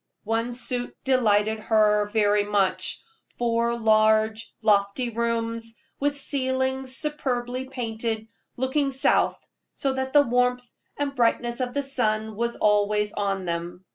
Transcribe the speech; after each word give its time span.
One 0.23 0.53
suit 0.53 0.97
delighted 1.03 1.59
her 1.59 2.07
very 2.07 2.43
much 2.43 3.03
four 3.37 3.77
large, 3.77 4.51
lofty 4.63 5.11
rooms, 5.11 5.75
with 5.99 6.17
ceilings 6.17 6.95
superbly 6.97 7.65
painted, 7.65 8.27
looking 8.57 8.89
south, 8.89 9.37
so 9.75 9.93
that 9.93 10.11
the 10.11 10.23
warmth 10.23 10.67
and 10.97 11.15
brightness 11.15 11.59
of 11.59 11.75
the 11.75 11.83
sun 11.83 12.35
was 12.35 12.55
always 12.55 13.11
on 13.11 13.45
them. 13.45 13.85